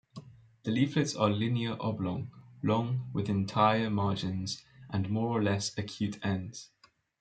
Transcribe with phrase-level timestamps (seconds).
[0.63, 2.31] The leaflets are linear-oblong,
[2.63, 6.71] long, with entire margins and more or less acute ends.